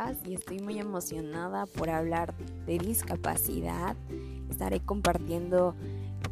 podcast 0.00 0.26
y 0.26 0.34
estoy 0.34 0.60
muy 0.60 0.78
emocionada 0.78 1.66
por 1.66 1.90
hablar 1.90 2.34
de 2.66 2.78
discapacidad. 2.78 3.96
Estaré 4.48 4.80
compartiendo 4.80 5.74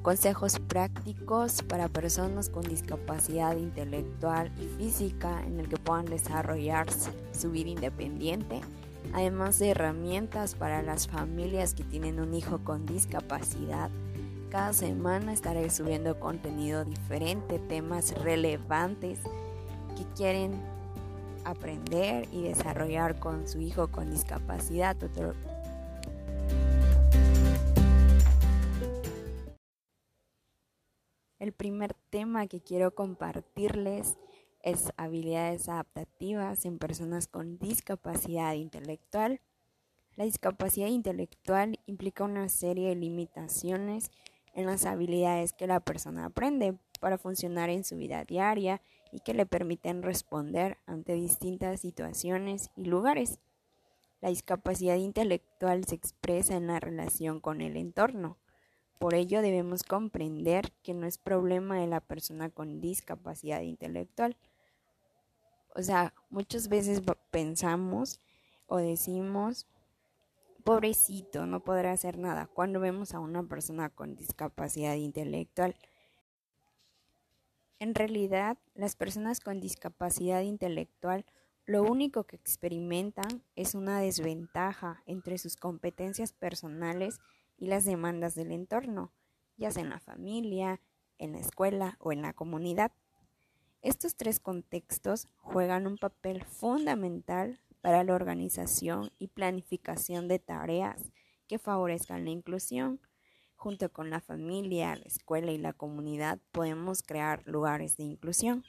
consejos 0.02 0.58
prácticos 0.58 1.62
para 1.62 1.88
personas 1.88 2.48
con 2.48 2.62
discapacidad 2.62 3.56
intelectual 3.56 4.50
y 4.58 4.66
física 4.78 5.42
en 5.44 5.60
el 5.60 5.68
que 5.68 5.76
puedan 5.76 6.06
desarrollar 6.06 6.86
su 7.32 7.50
vida 7.50 7.70
independiente, 7.70 8.60
además 9.12 9.58
de 9.58 9.70
herramientas 9.70 10.54
para 10.54 10.82
las 10.82 11.06
familias 11.06 11.74
que 11.74 11.84
tienen 11.84 12.20
un 12.20 12.34
hijo 12.34 12.58
con 12.64 12.86
discapacidad. 12.86 13.90
Cada 14.50 14.72
semana 14.72 15.32
estaré 15.32 15.68
subiendo 15.68 16.18
contenido 16.18 16.84
diferente, 16.84 17.58
temas 17.58 18.14
relevantes 18.22 19.18
que 19.96 20.04
quieren 20.16 20.77
aprender 21.48 22.28
y 22.32 22.42
desarrollar 22.42 23.18
con 23.18 23.48
su 23.48 23.60
hijo 23.60 23.88
con 23.88 24.10
discapacidad. 24.10 24.96
El 31.38 31.52
primer 31.52 31.94
tema 32.10 32.46
que 32.46 32.60
quiero 32.60 32.94
compartirles 32.94 34.18
es 34.62 34.92
habilidades 34.96 35.68
adaptativas 35.68 36.64
en 36.64 36.78
personas 36.78 37.28
con 37.28 37.58
discapacidad 37.58 38.54
intelectual. 38.54 39.40
La 40.16 40.24
discapacidad 40.24 40.88
intelectual 40.88 41.78
implica 41.86 42.24
una 42.24 42.48
serie 42.48 42.88
de 42.88 42.96
limitaciones 42.96 44.10
en 44.54 44.66
las 44.66 44.84
habilidades 44.84 45.52
que 45.52 45.68
la 45.68 45.80
persona 45.80 46.26
aprende 46.26 46.76
para 47.00 47.16
funcionar 47.16 47.70
en 47.70 47.84
su 47.84 47.96
vida 47.96 48.24
diaria 48.24 48.82
y 49.12 49.20
que 49.20 49.34
le 49.34 49.46
permiten 49.46 50.02
responder 50.02 50.78
ante 50.86 51.14
distintas 51.14 51.80
situaciones 51.80 52.70
y 52.76 52.84
lugares. 52.84 53.40
La 54.20 54.30
discapacidad 54.30 54.96
intelectual 54.96 55.84
se 55.84 55.94
expresa 55.94 56.56
en 56.56 56.66
la 56.66 56.80
relación 56.80 57.40
con 57.40 57.60
el 57.60 57.76
entorno. 57.76 58.36
Por 58.98 59.14
ello 59.14 59.42
debemos 59.42 59.84
comprender 59.84 60.72
que 60.82 60.92
no 60.92 61.06
es 61.06 61.18
problema 61.18 61.78
de 61.78 61.86
la 61.86 62.00
persona 62.00 62.50
con 62.50 62.80
discapacidad 62.80 63.60
intelectual. 63.60 64.36
O 65.76 65.82
sea, 65.82 66.12
muchas 66.30 66.68
veces 66.68 67.02
pensamos 67.30 68.20
o 68.66 68.78
decimos, 68.78 69.68
pobrecito, 70.64 71.46
no 71.46 71.60
podrá 71.60 71.92
hacer 71.92 72.18
nada, 72.18 72.48
cuando 72.48 72.80
vemos 72.80 73.14
a 73.14 73.20
una 73.20 73.44
persona 73.44 73.88
con 73.88 74.16
discapacidad 74.16 74.94
intelectual. 74.94 75.76
En 77.80 77.94
realidad, 77.94 78.58
las 78.74 78.96
personas 78.96 79.40
con 79.40 79.60
discapacidad 79.60 80.42
intelectual 80.42 81.24
lo 81.64 81.82
único 81.82 82.24
que 82.24 82.36
experimentan 82.36 83.44
es 83.54 83.74
una 83.74 84.00
desventaja 84.00 85.02
entre 85.06 85.36
sus 85.36 85.56
competencias 85.56 86.32
personales 86.32 87.20
y 87.58 87.66
las 87.66 87.84
demandas 87.84 88.34
del 88.34 88.52
entorno, 88.52 89.12
ya 89.58 89.70
sea 89.70 89.82
en 89.82 89.90
la 89.90 90.00
familia, 90.00 90.80
en 91.18 91.32
la 91.32 91.40
escuela 91.40 91.96
o 92.00 92.10
en 92.10 92.22
la 92.22 92.32
comunidad. 92.32 92.90
Estos 93.82 94.16
tres 94.16 94.40
contextos 94.40 95.28
juegan 95.36 95.86
un 95.86 95.98
papel 95.98 96.42
fundamental 96.42 97.60
para 97.80 98.02
la 98.02 98.14
organización 98.14 99.12
y 99.18 99.28
planificación 99.28 100.26
de 100.26 100.38
tareas 100.38 101.12
que 101.46 101.58
favorezcan 101.58 102.24
la 102.24 102.30
inclusión, 102.30 103.00
Junto 103.58 103.90
con 103.92 104.08
la 104.08 104.20
familia, 104.20 104.94
la 104.94 105.02
escuela 105.02 105.50
y 105.50 105.58
la 105.58 105.72
comunidad 105.72 106.38
podemos 106.52 107.02
crear 107.02 107.42
lugares 107.44 107.96
de 107.96 108.04
inclusión. 108.04 108.64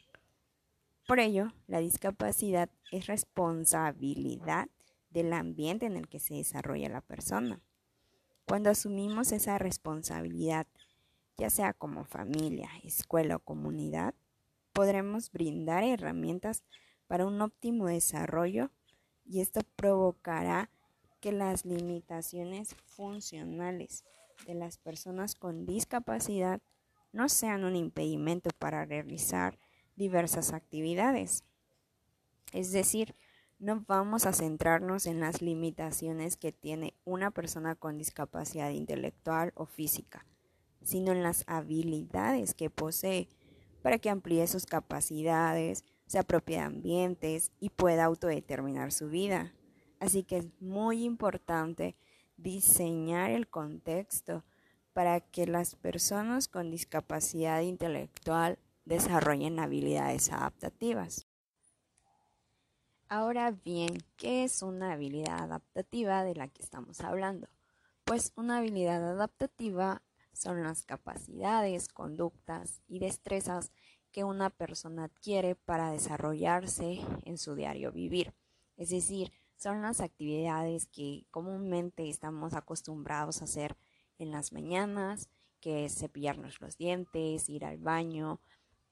Por 1.08 1.20
ello, 1.20 1.54
la 1.68 1.78
discapacidad 1.78 2.72
es 2.92 3.06
responsabilidad 3.06 4.68
del 5.12 5.32
ambiente 5.34 5.86
en 5.86 5.96
el 5.96 6.08
que 6.08 6.18
se 6.18 6.34
desarrolla 6.34 6.90
la 6.90 7.02
persona. 7.02 7.62
Cuando 8.46 8.72
asumimos 8.72 9.32
esa 9.32 9.60
responsabilidad, 9.60 10.66
ya 11.38 11.52
sea 11.52 11.74
como 11.74 12.04
familia, 12.04 12.72
escuela 12.84 13.36
o 13.36 13.40
comunidad, 13.40 14.16
podremos 14.74 15.32
brindar 15.32 15.84
herramientas 15.84 16.64
para 17.06 17.28
un 17.28 17.40
óptimo 17.44 17.86
desarrollo 17.86 18.72
y 19.24 19.42
esto 19.42 19.62
provocará 19.76 20.72
que 21.20 21.32
las 21.32 21.64
limitaciones 21.64 22.74
funcionales 22.88 24.04
de 24.46 24.54
las 24.54 24.78
personas 24.78 25.36
con 25.36 25.66
discapacidad 25.66 26.62
no 27.12 27.30
sean 27.30 27.64
un 27.64 27.76
impedimento 27.76 28.50
para 28.58 28.86
realizar 28.86 29.60
diversas 29.96 30.54
actividades. 30.54 31.44
Es 32.54 32.72
decir, 32.72 33.16
no 33.60 33.84
vamos 33.88 34.26
a 34.26 34.34
centrarnos 34.34 35.06
en 35.06 35.20
las 35.20 35.42
limitaciones 35.42 36.38
que 36.38 36.52
tiene 36.52 36.94
una 37.04 37.32
persona 37.32 37.76
con 37.76 37.98
discapacidad 37.98 38.70
intelectual 38.70 39.52
o 39.56 39.66
física, 39.66 40.26
sino 40.82 41.12
en 41.12 41.24
las 41.24 41.44
habilidades 41.48 42.54
que 42.54 42.70
posee 42.70 43.28
para 43.82 43.98
que 43.98 44.10
amplíe 44.10 44.48
sus 44.48 44.66
capacidades, 44.66 45.84
se 46.06 46.20
apropie 46.20 46.58
de 46.58 46.64
ambientes 46.64 47.52
y 47.60 47.70
pueda 47.70 48.06
autodeterminar 48.06 48.92
su 48.92 49.10
vida. 49.10 49.54
Así 50.00 50.24
que 50.24 50.38
es 50.38 50.48
muy 50.60 51.04
importante 51.04 51.96
diseñar 52.42 53.32
el 53.32 53.48
contexto 53.48 54.44
para 54.94 55.20
que 55.20 55.46
las 55.46 55.76
personas 55.76 56.48
con 56.48 56.72
discapacidad 56.72 57.62
intelectual 57.62 58.58
desarrollen 58.86 59.60
habilidades 59.60 60.32
adaptativas. 60.32 61.28
Ahora 63.08 63.52
bien, 63.52 64.04
¿qué 64.18 64.44
es 64.44 64.62
una 64.62 64.94
habilidad 64.94 65.40
adaptativa 65.40 66.24
de 66.24 66.36
la 66.36 66.48
que 66.48 66.62
estamos 66.62 67.02
hablando? 67.02 67.48
Pues 68.04 68.34
una 68.36 68.58
habilidad 68.58 69.04
adaptativa 69.04 70.02
son 70.32 70.64
las 70.64 70.84
capacidades, 70.84 71.88
conductas 71.88 72.82
y 72.88 73.00
destrezas 73.00 73.72
que 74.12 74.24
una 74.24 74.50
persona 74.50 75.06
adquiere 75.06 75.56
para 75.56 75.92
desarrollarse 75.92 77.00
en 77.26 77.38
su 77.38 77.56
diario 77.56 77.92
vivir. 77.92 78.34
Es 78.78 78.90
decir, 78.90 79.32
son 79.60 79.82
las 79.82 80.00
actividades 80.00 80.88
que 80.88 81.26
comúnmente 81.32 82.10
estamos 82.10 82.54
acostumbrados 82.54 83.42
a 83.42 83.44
hacer 83.44 83.76
en 84.18 84.32
las 84.32 84.54
mañanas, 84.54 85.30
que 85.60 85.84
es 85.84 85.96
cepillarnos 86.00 86.62
los 86.62 86.78
dientes, 86.78 87.50
ir 87.50 87.66
al 87.66 87.78
baño, 87.78 88.40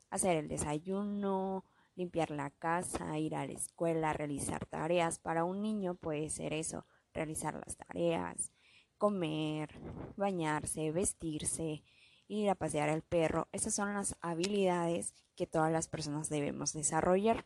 hacer 0.09 0.35
el 0.35 0.49
desayuno, 0.49 1.63
limpiar 1.95 2.31
la 2.31 2.49
casa, 2.49 3.17
ir 3.17 3.35
a 3.35 3.45
la 3.45 3.53
escuela, 3.53 4.11
realizar 4.11 4.65
tareas. 4.65 5.19
Para 5.19 5.45
un 5.45 5.61
niño 5.61 5.95
puede 5.95 6.29
ser 6.29 6.51
eso, 6.53 6.85
realizar 7.13 7.55
las 7.55 7.77
tareas, 7.77 8.51
comer, 8.97 9.69
bañarse, 10.17 10.91
vestirse, 10.91 11.81
ir 12.27 12.49
a 12.49 12.55
pasear 12.55 12.89
al 12.89 13.03
perro. 13.03 13.47
Esas 13.53 13.73
son 13.73 13.93
las 13.93 14.17
habilidades 14.19 15.13
que 15.37 15.47
todas 15.47 15.71
las 15.71 15.87
personas 15.87 16.27
debemos 16.27 16.73
desarrollar. 16.73 17.45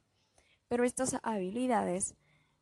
Pero 0.67 0.85
estas 0.85 1.17
habilidades 1.21 2.15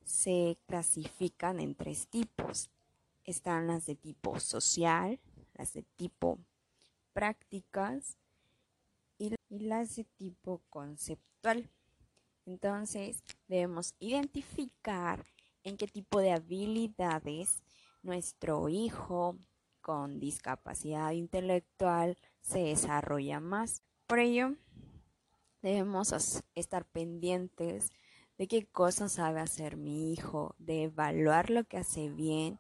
se 0.04 0.58
clasifican 0.68 1.60
en 1.60 1.76
tres 1.76 2.08
tipos. 2.08 2.70
Están 3.24 3.68
las 3.68 3.86
de 3.86 3.96
tipo 3.96 4.40
social, 4.40 5.20
las 5.54 5.74
de 5.74 5.84
tipo 5.84 6.40
prácticas 7.14 8.18
y, 9.18 9.36
las 9.50 9.96
de 9.96 10.06
tipo 10.06 10.62
conceptual. 10.70 11.70
Entonces 12.46 13.24
debemos 13.48 13.94
identificar 14.00 15.26
en 15.64 15.78
qué 15.78 15.88
tipo 15.88 16.20
de 16.20 16.32
habilidades 16.32 17.64
nuestro 18.02 18.70
hijo 18.70 19.38
con 19.82 20.20
discapacidad 20.20 21.12
intelectual 21.12 22.18
se 22.42 22.60
desarrolla 22.60 23.40
más. 23.40 23.84
Por 24.08 24.20
ello, 24.20 24.56
debemos 25.62 26.44
estar 26.56 26.86
pendientes 26.86 27.92
de 28.40 28.48
qué 28.48 28.66
cosas 28.66 29.12
sabe 29.12 29.42
hacer 29.42 29.76
mi 29.76 30.14
hijo, 30.14 30.56
de 30.60 30.84
evaluar 30.84 31.50
lo 31.50 31.66
que 31.66 31.78
hace 31.78 32.10
bien 32.10 32.58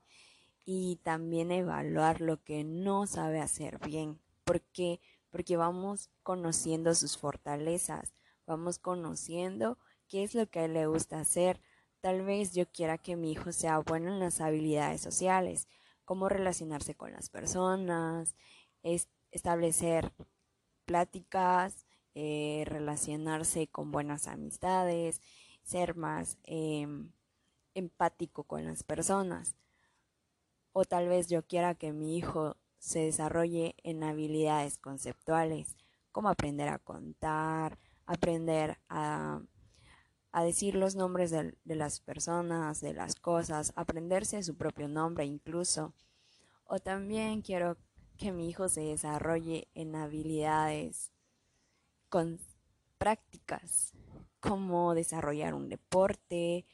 y 0.65 0.97
también 1.03 1.53
evaluar 1.53 2.19
lo 2.19 2.43
que 2.43 2.65
no 2.65 3.07
sabe 3.07 3.39
hacer 3.39 3.79
bien. 3.79 4.19
¿Por 4.43 4.59
qué? 4.59 4.99
Porque 5.29 5.55
vamos 5.55 6.09
conociendo 6.21 6.93
sus 6.95 7.17
fortalezas, 7.17 8.13
vamos 8.45 8.77
conociendo 8.77 9.77
qué 10.09 10.23
es 10.23 10.35
lo 10.35 10.49
que 10.49 10.59
a 10.59 10.65
él 10.65 10.73
le 10.73 10.85
gusta 10.85 11.21
hacer. 11.21 11.61
Tal 12.01 12.23
vez 12.23 12.53
yo 12.53 12.69
quiera 12.69 12.97
que 12.97 13.15
mi 13.15 13.31
hijo 13.31 13.53
sea 13.53 13.79
bueno 13.79 14.09
en 14.09 14.19
las 14.19 14.41
habilidades 14.41 14.99
sociales, 14.99 15.69
cómo 16.03 16.27
relacionarse 16.27 16.93
con 16.93 17.13
las 17.13 17.29
personas, 17.29 18.35
establecer 19.31 20.11
pláticas, 20.83 21.85
eh, 22.15 22.63
relacionarse 22.65 23.67
con 23.67 23.91
buenas 23.91 24.27
amistades, 24.27 25.21
ser 25.69 25.95
más 25.95 26.39
em, 26.43 27.11
empático 27.75 28.43
con 28.43 28.65
las 28.65 28.83
personas. 28.83 29.55
O 30.73 30.83
tal 30.83 31.07
vez 31.07 31.27
yo 31.27 31.45
quiera 31.45 31.75
que 31.75 31.93
mi 31.93 32.17
hijo 32.17 32.57
se 32.79 32.99
desarrolle 32.99 33.75
en 33.83 34.03
habilidades 34.03 34.79
conceptuales, 34.79 35.75
como 36.11 36.29
aprender 36.29 36.69
a 36.69 36.79
contar, 36.79 37.77
aprender 38.07 38.79
a, 38.89 39.41
decir 40.43 40.73
los 40.73 40.95
nombres 40.95 41.29
de, 41.29 41.53
las 41.65 41.99
personas, 41.99 42.81
de 42.81 42.93
las 42.93 43.15
cosas, 43.15 43.71
aprenderse 43.75 44.41
su 44.41 44.55
propio 44.55 44.87
nombre 44.87 45.25
incluso. 45.25 45.93
O 46.63 46.79
también 46.79 47.41
quiero 47.41 47.77
que 48.17 48.31
mi 48.31 48.49
hijo 48.49 48.69
se 48.69 48.81
desarrolle 48.81 49.67
en 49.75 49.95
habilidades 49.95 51.11
prácticas, 52.97 53.93
como 54.39 54.93
desarrollar 54.93 55.53
un 55.53 55.69
deporte, 55.69 56.65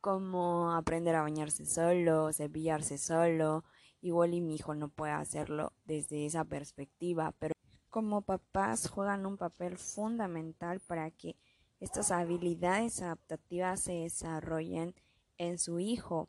como 0.00 0.72
aprender 0.72 1.14
a 1.14 1.22
bañarse 1.22 1.66
solo, 1.66 2.32
cepillarse 2.32 2.98
solo. 2.98 3.64
Igual 4.00 4.34
y 4.34 4.40
mi 4.40 4.54
hijo 4.54 4.74
no 4.74 4.88
puede 4.88 5.12
hacerlo 5.12 5.72
desde 5.84 6.26
esa 6.26 6.44
perspectiva, 6.44 7.34
pero 7.38 7.54
como 7.88 8.22
papás 8.22 8.88
juegan 8.88 9.26
un 9.26 9.36
papel 9.36 9.76
fundamental 9.76 10.80
para 10.80 11.10
que 11.10 11.36
estas 11.80 12.10
habilidades 12.10 13.02
adaptativas 13.02 13.80
se 13.80 13.92
desarrollen 13.92 14.94
en 15.36 15.58
su 15.58 15.78
hijo. 15.78 16.28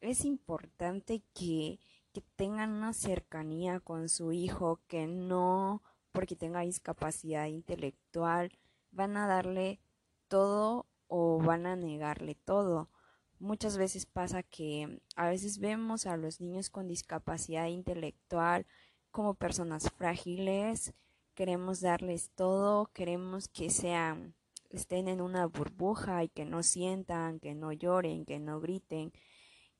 Es 0.00 0.24
importante 0.24 1.22
que, 1.34 1.80
que 2.12 2.22
tengan 2.36 2.72
una 2.72 2.92
cercanía 2.92 3.80
con 3.80 4.08
su 4.08 4.32
hijo, 4.32 4.80
que 4.86 5.06
no 5.06 5.82
porque 6.12 6.36
tenga 6.36 6.60
discapacidad 6.60 7.46
intelectual 7.46 8.50
van 8.90 9.16
a 9.16 9.26
darle 9.26 9.80
todo 10.28 10.86
o 11.08 11.38
van 11.38 11.66
a 11.66 11.76
negarle 11.76 12.34
todo. 12.34 12.90
Muchas 13.40 13.76
veces 13.78 14.06
pasa 14.06 14.42
que 14.42 15.00
a 15.16 15.28
veces 15.28 15.58
vemos 15.58 16.06
a 16.06 16.16
los 16.16 16.40
niños 16.40 16.70
con 16.70 16.88
discapacidad 16.88 17.66
intelectual 17.66 18.66
como 19.10 19.34
personas 19.34 19.90
frágiles, 19.90 20.92
queremos 21.34 21.80
darles 21.80 22.30
todo, 22.30 22.86
queremos 22.92 23.48
que 23.48 23.70
sean 23.70 24.34
estén 24.70 25.08
en 25.08 25.20
una 25.20 25.46
burbuja 25.46 26.24
y 26.24 26.28
que 26.28 26.44
no 26.44 26.62
sientan, 26.62 27.40
que 27.40 27.54
no 27.54 27.72
lloren, 27.72 28.24
que 28.24 28.38
no 28.38 28.60
griten, 28.60 29.12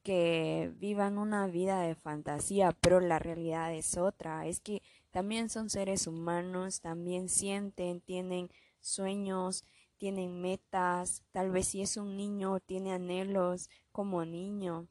que 0.02 0.72
vivan 0.76 1.18
una 1.18 1.46
vida 1.46 1.80
de 1.82 1.94
fantasía, 1.94 2.72
pero 2.80 3.00
la 3.00 3.18
realidad 3.18 3.74
es 3.74 3.96
otra, 3.96 4.46
es 4.46 4.60
que 4.60 4.82
también 5.10 5.48
son 5.50 5.68
seres 5.68 6.06
humanos, 6.06 6.80
también 6.80 7.28
sienten, 7.28 8.00
tienen 8.00 8.50
sueños, 8.80 9.64
tienen 9.98 10.40
metas, 10.40 11.22
tal 11.32 11.50
vez 11.50 11.68
si 11.68 11.82
es 11.82 11.96
un 11.96 12.16
niño 12.16 12.60
tiene 12.60 12.92
anhelos 12.92 13.68
como 13.92 14.24
niño, 14.24 14.88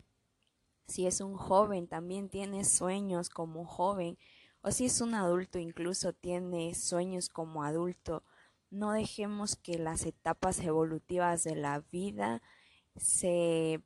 si 0.88 1.08
es 1.08 1.22
un 1.22 1.36
joven 1.36 1.88
también 1.88 2.30
tiene 2.30 2.64
sueños 2.64 3.30
como 3.30 3.66
joven, 3.66 4.18
o 4.62 4.72
si 4.72 4.86
es 4.86 5.02
un 5.02 5.16
adulto 5.16 5.60
incluso 5.60 6.14
tiene 6.14 6.76
sueños 6.76 7.30
como 7.30 7.64
adulto. 7.64 8.24
No 8.70 8.92
dejemos 8.92 9.56
que 9.56 9.78
las 9.78 10.06
etapas 10.06 10.60
evolutivas 10.60 11.44
de 11.44 11.56
la 11.56 11.80
vida 11.92 12.42
se 12.98 13.82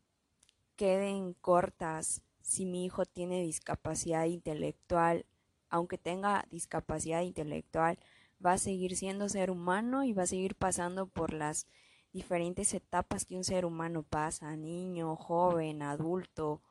queden 0.75 1.33
cortas. 1.33 2.23
Si 2.41 2.65
mi 2.65 2.85
hijo 2.85 3.05
tiene 3.05 3.43
discapacidad 3.43 4.25
intelectual, 4.25 5.25
aunque 5.69 5.97
tenga 5.97 6.45
discapacidad 6.49 7.21
intelectual, 7.21 7.99
va 8.45 8.53
a 8.53 8.57
seguir 8.57 8.95
siendo 8.95 9.29
ser 9.29 9.51
humano 9.51 10.03
y 10.03 10.13
va 10.13 10.23
a 10.23 10.27
seguir 10.27 10.55
pasando 10.55 11.07
por 11.07 11.33
las 11.33 11.67
diferentes 12.11 12.73
etapas 12.73 13.25
que 13.25 13.35
un 13.35 13.43
ser 13.43 13.65
humano 13.65 14.03
pasa, 14.03 14.55
niño, 14.55 15.15
joven, 15.15 15.81
adulto. 15.81 16.61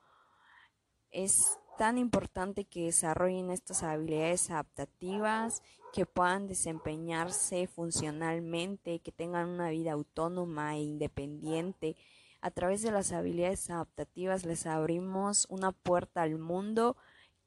Es 1.11 1.59
tan 1.79 1.97
importante 1.97 2.67
que 2.67 2.85
desarrollen 2.85 3.51
estas 3.51 3.83
habilidades 3.83 4.51
adaptativas, 4.51 5.63
que 5.93 6.07
puedan 6.07 6.47
desempeñarse 6.47 7.67
funcionalmente, 7.67 9.01
que 9.01 9.13
tengan 9.13 9.49
una 9.49 9.71
vida 9.71 9.93
autónoma 9.93 10.77
e 10.77 10.83
independiente. 10.83 11.97
A 12.43 12.51
través 12.51 12.83
de 12.83 12.91
las 12.91 13.13
habilidades 13.13 13.71
adaptativas 13.71 14.45
les 14.45 14.67
abrimos 14.67 15.47
una 15.49 15.73
puerta 15.73 16.23
al 16.23 16.39
mundo 16.39 16.97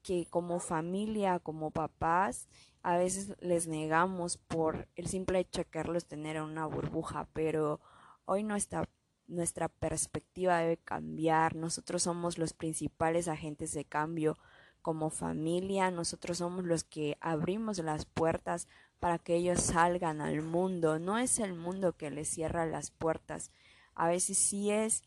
que 0.04 0.28
como 0.30 0.60
familia, 0.60 1.40
como 1.40 1.72
papás, 1.72 2.48
a 2.84 2.98
veces 2.98 3.36
les 3.40 3.68
negamos 3.68 4.38
por 4.38 4.88
el 4.96 5.08
simple 5.08 5.40
hecho 5.40 5.62
de 5.62 5.70
quererlos 5.70 6.06
tener 6.06 6.36
en 6.36 6.44
una 6.44 6.66
burbuja, 6.66 7.28
pero 7.34 7.80
hoy 8.26 8.44
nuestra, 8.44 8.88
nuestra 9.28 9.70
perspectiva 9.70 10.60
debe 10.60 10.78
cambiar. 10.78 11.56
Nosotros 11.56 12.04
somos 12.04 12.38
los 12.38 12.54
principales 12.54 13.30
agentes 13.30 13.74
de 13.74 13.86
cambio 13.86 14.38
como 14.82 15.10
familia, 15.10 15.92
nosotros 15.92 16.40
somos 16.40 16.66
los 16.66 16.84
que 16.84 17.18
abrimos 17.22 17.78
las 17.80 18.06
puertas 18.06 18.68
para 19.00 19.18
que 19.18 19.36
ellos 19.36 19.62
salgan 19.62 20.20
al 20.20 20.42
mundo. 20.42 21.00
No 21.00 21.18
es 21.18 21.40
el 21.40 21.54
mundo 21.54 21.96
que 21.96 22.12
les 22.12 22.28
cierra 22.28 22.66
las 22.66 22.92
puertas. 22.92 23.50
A 23.96 24.10
veces 24.10 24.38
sí 24.38 24.72
es 24.72 25.04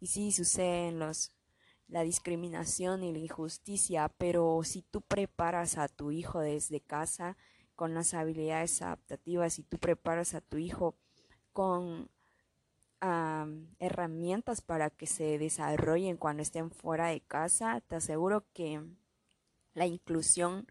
y 0.00 0.08
sí 0.08 0.32
sucede 0.32 0.88
en 0.88 0.98
los 0.98 1.32
la 1.92 2.02
discriminación 2.04 3.04
y 3.04 3.12
la 3.12 3.18
injusticia, 3.18 4.08
pero 4.16 4.62
si 4.64 4.80
tú 4.80 5.02
preparas 5.02 5.76
a 5.76 5.88
tu 5.88 6.10
hijo 6.10 6.40
desde 6.40 6.80
casa 6.80 7.36
con 7.76 7.92
las 7.92 8.14
habilidades 8.14 8.80
adaptativas, 8.80 9.52
si 9.52 9.62
tú 9.62 9.76
preparas 9.76 10.34
a 10.34 10.40
tu 10.40 10.56
hijo 10.56 10.96
con 11.52 12.08
herramientas 13.78 14.62
para 14.62 14.88
que 14.88 15.06
se 15.06 15.36
desarrollen 15.36 16.16
cuando 16.16 16.42
estén 16.42 16.70
fuera 16.70 17.08
de 17.08 17.20
casa, 17.20 17.82
te 17.82 17.96
aseguro 17.96 18.46
que 18.54 18.80
la 19.74 19.86
inclusión 19.86 20.66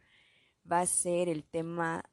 va 0.70 0.80
a 0.80 0.88
ser 0.88 1.30
el 1.30 1.44
tema 1.44 2.04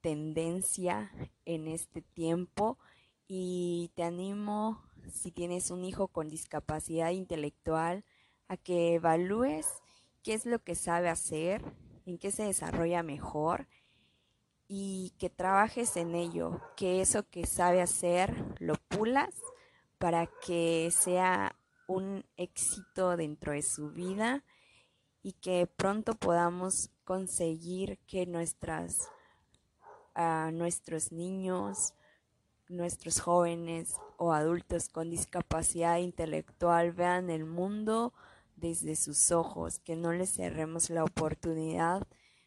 tendencia 0.00 1.12
en 1.44 1.68
este 1.68 2.00
tiempo. 2.00 2.78
Y 3.26 3.90
te 3.96 4.04
animo 4.04 4.82
si 5.12 5.30
tienes 5.30 5.70
un 5.70 5.84
hijo 5.84 6.08
con 6.08 6.28
discapacidad 6.28 7.10
intelectual 7.10 8.04
a 8.50 8.56
que 8.56 8.94
evalúes 8.96 9.64
qué 10.24 10.34
es 10.34 10.44
lo 10.44 10.58
que 10.58 10.74
sabe 10.74 11.08
hacer, 11.08 11.62
en 12.04 12.18
qué 12.18 12.32
se 12.32 12.42
desarrolla 12.42 13.04
mejor 13.04 13.68
y 14.66 15.14
que 15.20 15.30
trabajes 15.30 15.96
en 15.96 16.16
ello, 16.16 16.60
que 16.76 17.00
eso 17.00 17.28
que 17.30 17.46
sabe 17.46 17.80
hacer 17.80 18.34
lo 18.58 18.74
pulas 18.88 19.32
para 19.98 20.26
que 20.26 20.90
sea 20.90 21.54
un 21.86 22.24
éxito 22.36 23.16
dentro 23.16 23.52
de 23.52 23.62
su 23.62 23.92
vida 23.92 24.42
y 25.22 25.34
que 25.34 25.68
pronto 25.68 26.14
podamos 26.14 26.90
conseguir 27.04 28.00
que 28.08 28.26
nuestras, 28.26 28.98
uh, 30.16 30.50
nuestros 30.50 31.12
niños, 31.12 31.94
nuestros 32.68 33.20
jóvenes 33.20 33.94
o 34.16 34.32
adultos 34.32 34.88
con 34.88 35.08
discapacidad 35.08 35.98
intelectual 35.98 36.90
vean 36.90 37.30
el 37.30 37.44
mundo 37.44 38.12
desde 38.60 38.96
sus 38.96 39.32
ojos, 39.32 39.78
que 39.78 39.96
no 39.96 40.12
les 40.12 40.34
cerremos 40.34 40.90
la 40.90 41.04
oportunidad 41.04 42.06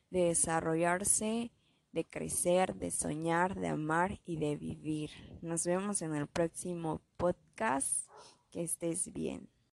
de 0.09 0.25
desarrollarse, 0.25 1.51
de 1.91 2.05
crecer, 2.05 2.75
de 2.75 2.91
soñar, 2.91 3.55
de 3.55 3.67
amar 3.67 4.19
y 4.25 4.37
de 4.37 4.55
vivir. 4.55 5.11
Nos 5.41 5.65
vemos 5.65 6.01
en 6.01 6.15
el 6.15 6.27
próximo 6.27 7.01
podcast. 7.17 8.09
Que 8.51 8.63
estés 8.63 9.11
bien. 9.11 9.52